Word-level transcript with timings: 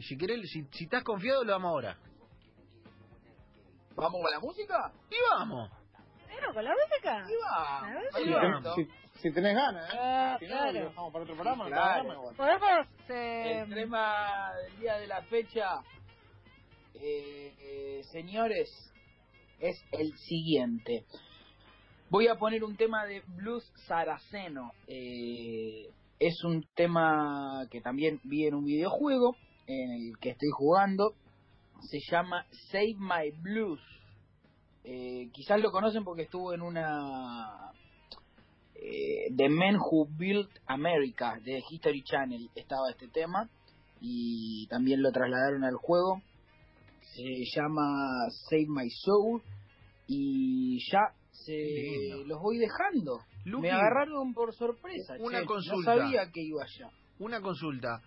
Y 0.00 0.02
si 0.02 0.16
querés, 0.16 0.40
si, 0.50 0.64
si 0.72 0.84
estás 0.84 1.04
confiado, 1.04 1.44
lo 1.44 1.52
damos 1.52 1.68
ahora. 1.72 1.98
¿Vamos 3.96 4.22
con 4.22 4.30
la 4.30 4.40
música? 4.40 4.92
Y 5.10 5.16
vamos. 5.30 5.70
Bueno, 6.26 6.54
con 6.54 6.64
la 6.64 6.70
música. 6.70 7.26
Y 7.28 7.34
va. 7.36 7.78
A 7.80 7.90
ver, 7.90 8.08
Ahí 8.14 8.24
sí. 8.24 8.30
va. 8.30 8.74
Si, 8.76 8.88
si 9.20 9.30
tenés 9.34 9.54
ganas, 9.54 9.92
¿eh? 9.92 9.96
Ah, 10.00 10.36
si 10.38 10.46
no, 10.46 10.52
claro. 10.52 10.72
lo 10.72 10.88
dejamos 10.88 11.12
para 11.12 11.22
otro 11.24 11.34
programa, 11.34 11.64
no 11.64 11.70
Claro. 11.70 12.02
programa 12.04 12.14
igual. 12.14 12.36
Podemos. 12.36 12.86
eh, 13.10 13.60
El 13.68 13.74
tema 13.74 14.52
del 14.54 14.80
día 14.80 14.94
de 14.96 15.06
la 15.06 15.22
fecha, 15.24 15.82
eh, 16.94 17.54
eh, 17.60 18.00
señores, 18.10 18.70
es 19.58 19.84
el 19.92 20.14
siguiente. 20.16 21.04
Voy 22.08 22.26
a 22.28 22.36
poner 22.36 22.64
un 22.64 22.74
tema 22.74 23.04
de 23.04 23.20
blues 23.26 23.70
saraceno. 23.86 24.72
Eh, 24.86 25.90
es 26.18 26.42
un 26.44 26.62
tema 26.74 27.66
que 27.70 27.82
también 27.82 28.18
vi 28.24 28.46
en 28.46 28.54
un 28.54 28.64
videojuego 28.64 29.36
en 29.70 29.90
el 29.92 30.18
que 30.20 30.30
estoy 30.30 30.50
jugando. 30.52 31.14
Se 31.88 31.98
llama 32.10 32.44
Save 32.70 32.96
My 32.98 33.30
Blues. 33.40 33.80
Eh, 34.84 35.28
quizás 35.32 35.60
lo 35.60 35.70
conocen 35.70 36.04
porque 36.04 36.22
estuvo 36.22 36.52
en 36.54 36.62
una 36.62 37.70
eh, 38.74 39.32
The 39.36 39.48
Men 39.48 39.76
Who 39.76 40.06
Built 40.16 40.50
America 40.66 41.38
de 41.44 41.62
History 41.70 42.02
Channel 42.02 42.48
estaba 42.54 42.90
este 42.90 43.08
tema 43.08 43.48
y 44.00 44.66
también 44.68 45.02
lo 45.02 45.12
trasladaron 45.12 45.64
al 45.64 45.74
juego 45.76 46.22
se 47.14 47.44
llama 47.54 47.84
Save 48.48 48.66
My 48.68 48.88
Soul 48.90 49.42
y 50.06 50.78
ya 50.90 51.12
se 51.30 51.52
Lindo. 51.52 52.24
los 52.24 52.40
voy 52.40 52.58
dejando 52.58 53.20
Luqui, 53.44 53.62
me 53.62 53.70
agarraron 53.70 54.32
por 54.32 54.54
sorpresa 54.54 55.14
Una 55.20 55.40
che. 55.40 55.46
consulta. 55.46 55.94
no 55.94 56.00
sabía 56.02 56.30
que 56.32 56.40
iba 56.42 56.62
allá 56.62 56.90
Una 57.18 57.40
consulta. 57.40 58.00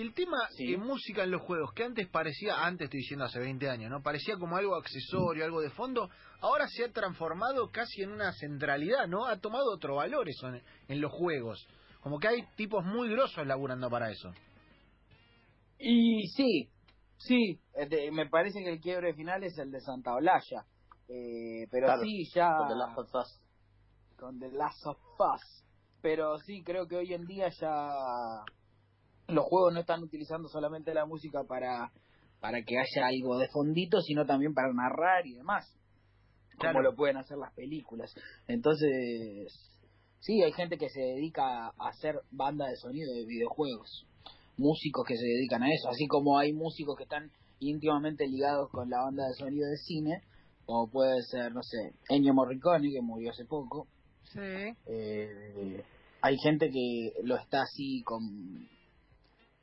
El 0.00 0.14
tema 0.14 0.36
Sí. 0.50 0.70
de 0.70 0.76
música 0.78 1.24
en 1.24 1.30
los 1.32 1.42
juegos, 1.42 1.72
que 1.74 1.84
antes 1.84 2.08
parecía, 2.08 2.64
antes 2.64 2.84
estoy 2.86 3.00
diciendo 3.00 3.24
hace 3.24 3.40
20 3.40 3.68
años, 3.68 3.90
¿no? 3.90 4.02
Parecía 4.02 4.36
como 4.38 4.56
algo 4.56 4.76
accesorio, 4.76 5.44
algo 5.44 5.60
de 5.60 5.70
fondo, 5.70 6.08
ahora 6.40 6.66
se 6.68 6.84
ha 6.84 6.92
transformado 6.92 7.68
casi 7.70 8.02
en 8.02 8.12
una 8.12 8.32
centralidad, 8.32 9.06
¿no? 9.08 9.26
Ha 9.26 9.38
tomado 9.40 9.72
otro 9.74 9.96
valor 9.96 10.28
eso 10.28 10.48
en, 10.48 10.62
en 10.88 11.00
los 11.00 11.12
juegos. 11.12 11.66
Como 12.00 12.18
que 12.20 12.28
hay 12.28 12.42
tipos 12.56 12.84
muy 12.84 13.08
grosos 13.10 13.46
laburando 13.46 13.90
para 13.90 14.10
eso. 14.10 14.32
y 15.80 16.26
sí 16.28 16.70
sí 17.16 17.60
este, 17.74 18.10
me 18.12 18.28
parece 18.28 18.60
que 18.62 18.70
el 18.72 18.80
quiebre 18.80 19.14
final 19.14 19.42
es 19.44 19.56
el 19.58 19.70
de 19.72 19.80
Santa 19.80 20.14
Olalla 20.14 20.64
Eh, 21.08 21.66
pero 21.70 21.86
Claro, 21.86 22.02
sí 22.02 22.24
ya 22.34 22.50
Con 22.56 22.68
The 22.68 22.74
Last 22.76 22.98
of 22.98 23.14
Us. 23.14 23.40
con 24.16 24.38
The 24.38 24.50
Last 24.52 24.86
of 24.86 24.98
Us. 25.18 25.64
Pero 26.02 26.38
sí, 26.38 26.62
creo 26.62 26.86
que 26.86 26.96
hoy 26.96 27.14
en 27.14 27.26
día 27.26 27.48
ya 27.48 27.88
los 29.28 29.44
juegos 29.44 29.72
no 29.74 29.80
están 29.80 30.02
utilizando 30.02 30.48
solamente 30.48 30.94
la 30.94 31.04
música 31.06 31.44
para, 31.44 31.92
para 32.40 32.62
que 32.62 32.78
haya 32.78 33.06
algo 33.06 33.38
de 33.38 33.48
fondito, 33.48 34.00
sino 34.00 34.26
también 34.26 34.54
para 34.54 34.72
narrar 34.72 35.26
y 35.26 35.34
demás. 35.34 35.66
Como 36.58 36.72
Claro. 36.72 36.82
lo 36.82 36.96
pueden 36.96 37.16
hacer 37.18 37.36
las 37.38 37.52
películas. 37.54 38.12
Entonces, 38.48 39.52
sí, 40.18 40.42
hay 40.42 40.52
gente 40.52 40.76
que 40.76 40.88
se 40.88 41.00
dedica 41.00 41.68
a 41.68 41.88
hacer 41.88 42.20
banda 42.30 42.66
de 42.66 42.76
sonido 42.76 43.12
de 43.12 43.26
videojuegos. 43.26 44.06
Músicos 44.56 45.04
que 45.06 45.16
se 45.16 45.24
dedican 45.24 45.62
a 45.62 45.72
eso. 45.72 45.88
Así 45.88 46.08
como 46.08 46.36
hay 46.38 46.52
músicos 46.52 46.96
que 46.96 47.04
están 47.04 47.30
íntimamente 47.60 48.26
ligados 48.26 48.70
con 48.70 48.90
la 48.90 48.98
banda 49.04 49.24
de 49.28 49.34
sonido 49.34 49.68
de 49.68 49.76
cine. 49.76 50.22
Como 50.64 50.90
puede 50.90 51.22
ser, 51.22 51.52
no 51.54 51.62
sé, 51.62 51.94
Ennio 52.08 52.34
Morricone, 52.34 52.90
que 52.90 53.00
murió 53.00 53.30
hace 53.30 53.44
poco. 53.44 53.86
Sí. 54.32 54.40
Eh, 54.86 55.84
hay 56.22 56.36
gente 56.42 56.70
que 56.70 57.12
lo 57.22 57.36
está 57.36 57.62
así 57.62 58.02
con 58.02 58.20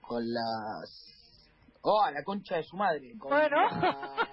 con 0.08 0.24
las 0.34 1.78
oh 1.82 2.02
a 2.04 2.12
la 2.12 2.24
concha 2.24 2.58
de 2.58 2.64
su 2.64 2.76
madre 2.78 3.14
con 3.18 3.30
Bueno. 3.32 3.58
la- 3.58 4.30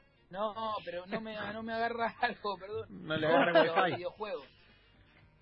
no 0.30 0.54
pero 0.84 1.06
no 1.06 1.20
me 1.20 1.34
no 1.52 1.62
me 1.62 1.72
agarra 1.72 2.14
algo 2.20 2.56
perdón 2.58 2.86
No 3.06 3.16
le 3.16 3.26
agarra 3.26 3.82
wifi. 3.84 3.96
videojuegos 3.96 4.46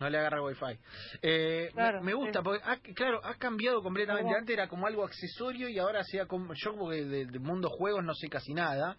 No 0.01 0.11
le 0.11 0.19
agarra 0.19 0.43
wifi. 0.43 0.79
Eh, 1.23 1.71
Claro, 1.73 2.01
me, 2.01 2.07
me 2.07 2.15
gusta, 2.15 2.43
porque, 2.43 2.61
ha- 2.65 2.81
claro, 2.95 3.21
ha 3.25 3.35
cambiado 3.37 3.83
completamente. 3.85 4.35
Antes 4.35 4.55
era 4.55 4.67
como 4.69 4.87
algo 4.89 5.05
accesorio 5.05 5.69
y 5.69 5.79
ahora 5.79 6.03
sea 6.03 6.27
como, 6.27 6.55
yo 6.55 6.73
como 6.77 6.91
que 6.91 7.05
del 7.05 7.31
del 7.31 7.41
mundo 7.41 7.69
juegos 7.71 8.03
no 8.03 8.13
sé 8.15 8.29
casi 8.29 8.53
nada. 8.53 8.97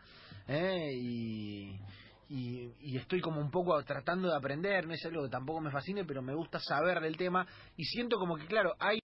¿eh? 0.48 0.92
Y, 0.94 1.78
y, 2.30 2.72
y 2.80 2.98
estoy 2.98 3.20
como 3.20 3.42
un 3.42 3.52
poco 3.52 3.84
tratando 3.84 4.30
de 4.30 4.38
aprender, 4.38 4.88
no 4.88 4.94
es 4.94 5.06
algo 5.06 5.24
que 5.24 5.30
tampoco 5.30 5.60
me 5.60 5.72
fascine, 5.72 6.06
pero 6.06 6.22
me 6.22 6.34
gusta 6.34 6.60
saber 6.60 7.02
del 7.02 7.18
tema 7.18 7.46
y 7.76 7.84
siento 7.84 8.18
como 8.18 8.38
que, 8.38 8.46
claro, 8.46 8.74
hay, 8.80 9.00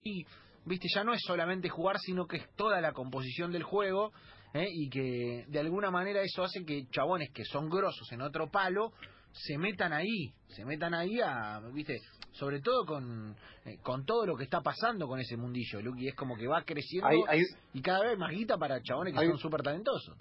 viste, 0.70 0.88
ya 0.94 1.04
no 1.04 1.12
es 1.12 1.20
solamente 1.26 1.68
jugar, 1.68 1.98
sino 1.98 2.26
que 2.26 2.38
es 2.38 2.48
toda 2.56 2.80
la 2.80 2.92
composición 2.92 3.52
del 3.52 3.62
juego. 3.64 4.12
¿eh? 4.54 4.66
Y 4.68 4.88
que 4.88 5.44
de 5.48 5.60
alguna 5.60 5.90
manera 5.90 6.22
eso 6.22 6.42
hace 6.42 6.64
que 6.64 6.86
chabones 6.90 7.30
que 7.32 7.44
son 7.44 7.68
grosos 7.68 8.10
en 8.12 8.22
otro 8.22 8.50
palo 8.50 8.92
se 9.32 9.58
metan 9.58 9.92
ahí, 9.92 10.32
se 10.48 10.64
metan 10.64 10.92
ahí 10.92 11.20
a, 11.20 11.60
viste, 11.72 11.96
sobre 12.32 12.60
todo 12.60 12.84
con, 12.84 13.36
eh, 13.64 13.76
con 13.80 14.04
todo 14.04 14.26
lo 14.26 14.34
que 14.36 14.42
está 14.42 14.60
pasando 14.60 15.06
con 15.06 15.20
ese 15.20 15.36
mundillo, 15.36 15.80
Lucky, 15.80 16.08
es 16.08 16.16
como 16.16 16.34
que 16.36 16.48
va 16.48 16.64
creciendo 16.64 17.06
Hay, 17.06 17.18
hay, 17.28 17.42
y 17.72 17.80
cada 17.80 18.02
vez 18.06 18.18
más 18.18 18.30
guita 18.32 18.56
para 18.58 18.82
chabones 18.82 19.14
que 19.14 19.20
Hay- 19.20 19.28
son 19.28 19.38
súper 19.38 19.62
talentosos. 19.62 20.16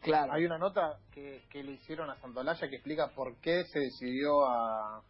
claro 0.00 0.32
hay 0.32 0.44
una 0.44 0.58
nota 0.58 0.98
que, 1.12 1.44
que 1.50 1.62
le 1.62 1.72
hicieron 1.72 2.10
a 2.10 2.16
Santolaya 2.16 2.68
que 2.68 2.74
explica 2.76 3.10
por 3.14 3.36
qué 3.36 3.62
se 3.66 3.78
decidió 3.78 4.44
a, 4.44 5.02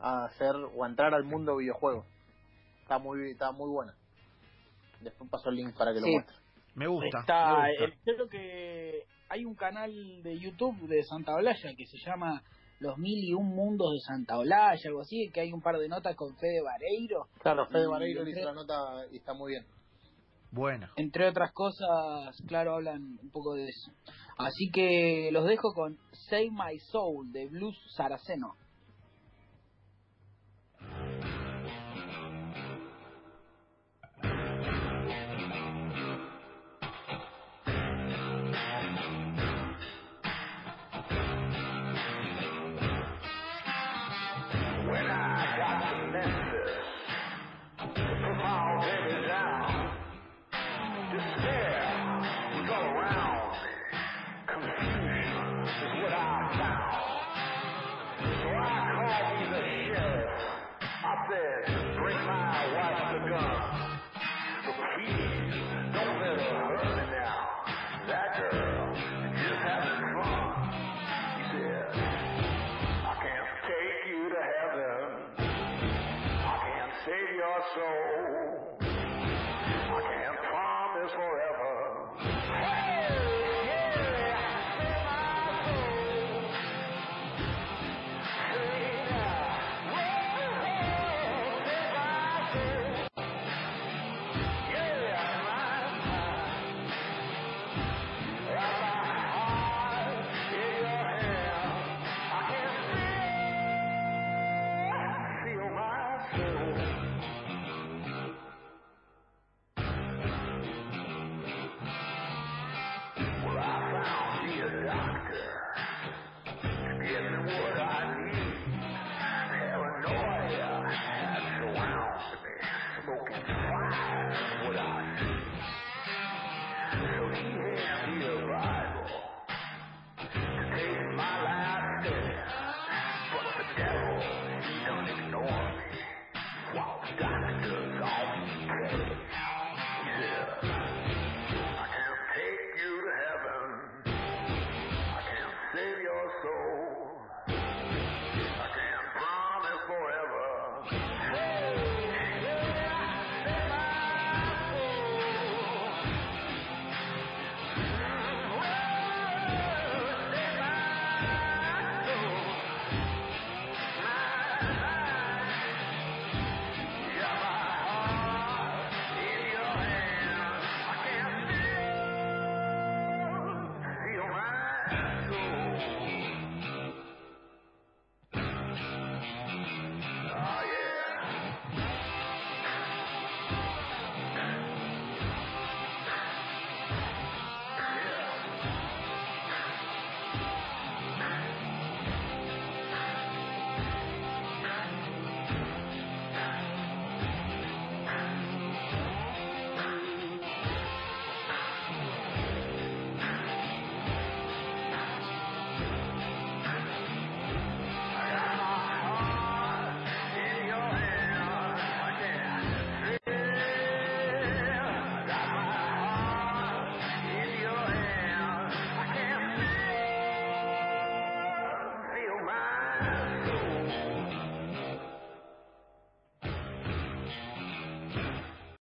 a 0.00 0.24
hacer 0.24 0.54
o 0.56 0.84
a 0.84 0.88
entrar 0.88 1.12
al 1.12 1.24
mundo 1.24 1.56
videojuego. 1.56 2.06
Está 2.82 2.98
muy, 2.98 3.30
está 3.30 3.52
muy 3.52 3.70
buena. 3.70 3.94
Después 5.00 5.30
paso 5.30 5.48
el 5.50 5.56
link 5.56 5.76
para 5.76 5.92
que 5.92 6.00
lo 6.00 6.06
muestre. 6.06 6.36
Me 6.74 6.86
gusta. 6.86 7.20
está 7.20 7.56
me 7.62 7.86
gusta. 7.86 7.98
creo 8.04 8.28
que 8.28 9.02
hay 9.28 9.44
un 9.44 9.54
canal 9.54 10.22
de 10.22 10.38
YouTube 10.38 10.86
de 10.88 11.02
Santa 11.04 11.34
Olalla 11.34 11.74
que 11.76 11.86
se 11.86 11.98
llama 11.98 12.42
los 12.78 12.98
mil 12.98 13.22
y 13.24 13.32
un 13.34 13.46
mundos 13.54 13.92
de 13.92 14.00
Santa 14.00 14.38
Olalla 14.38 14.78
algo 14.86 15.00
así 15.02 15.30
que 15.32 15.40
hay 15.40 15.52
un 15.52 15.60
par 15.60 15.78
de 15.78 15.88
notas 15.88 16.16
con 16.16 16.36
Fede 16.36 16.60
Vareiro 16.62 17.28
Claro, 17.40 17.66
Fede 17.66 17.84
Y 17.84 17.86
Vareiro 17.88 18.20
entre- 18.22 18.40
hizo 18.40 18.48
la 18.48 18.54
nota 18.54 19.06
y 19.10 19.16
está 19.16 19.34
muy 19.34 19.52
bien. 19.52 19.66
Buena. 20.50 20.92
entre 20.96 21.28
otras 21.28 21.50
cosas, 21.52 22.36
claro, 22.46 22.74
hablan 22.74 23.18
un 23.22 23.30
poco 23.30 23.54
de 23.54 23.68
eso. 23.68 23.90
Así 24.36 24.70
que 24.70 25.30
los 25.32 25.46
dejo 25.46 25.72
con 25.72 25.98
Save 26.12 26.50
My 26.50 26.78
Soul 26.78 27.32
de 27.32 27.46
Blues 27.48 27.76
Saraceno. 27.96 28.54
I 78.22 80.00
can't 80.00 80.38
promise 80.48 81.12
forever. 81.12 81.51